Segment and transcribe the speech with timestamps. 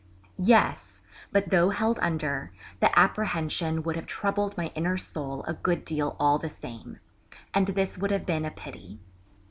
[0.41, 5.85] Yes; but though held under, the apprehension would have troubled my inner soul a good
[5.85, 6.97] deal all the same;
[7.53, 8.99] and this would have been a pity.